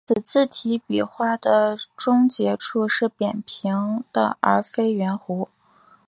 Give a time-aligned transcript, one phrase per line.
[0.07, 5.49] 此字体笔画的终结处是扁平的而非圆弧。